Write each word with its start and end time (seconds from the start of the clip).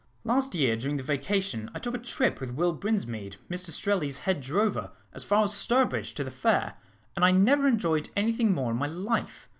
Last 0.23 0.55
year, 0.55 0.75
during 0.75 0.97
the 0.97 1.03
vacation, 1.03 1.69
I 1.75 1.79
took 1.79 1.93
a 1.93 1.99
trip 1.99 2.39
with 2.41 2.49
Will 2.55 2.73
Brinsmead, 2.73 3.35
Mr 3.51 3.69
Strelley's 3.69 4.17
head 4.17 4.41
drover, 4.41 4.89
as 5.13 5.23
far 5.23 5.43
as 5.43 5.53
Stourbridge, 5.53 6.15
to 6.15 6.23
the 6.23 6.31
fair, 6.31 6.73
and 7.15 7.23
I 7.23 7.29
never 7.29 7.67
enjoyed 7.67 8.09
any 8.15 8.31
thing 8.33 8.51
more 8.51 8.71
in 8.71 8.77
my 8.79 8.87
life. 8.87 9.47